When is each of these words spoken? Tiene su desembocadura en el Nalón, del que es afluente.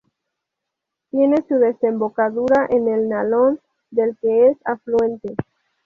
Tiene 1.11 1.45
su 1.47 1.59
desembocadura 1.59 2.65
en 2.71 2.87
el 2.87 3.07
Nalón, 3.07 3.59
del 3.91 4.17
que 4.17 4.47
es 4.47 4.57
afluente. 4.65 5.35